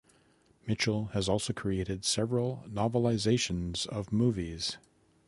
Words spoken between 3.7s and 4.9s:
of movies.